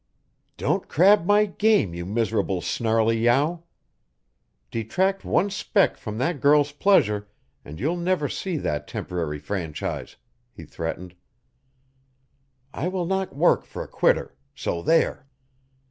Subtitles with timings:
[0.57, 3.65] "Don't crab my game, you miserable snarley yow.
[4.71, 7.27] Detract one speck from that girl's pleasure,
[7.63, 10.15] and you'll never see that temporary franchise,"
[10.51, 11.13] he threatened.
[12.73, 15.27] "I will not work for a quitter so, there!"